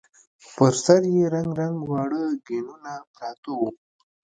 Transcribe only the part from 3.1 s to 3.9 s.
پراته وو.